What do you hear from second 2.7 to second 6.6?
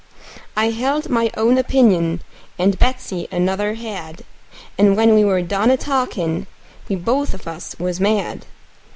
Betsey another had; And when we were done a talkin',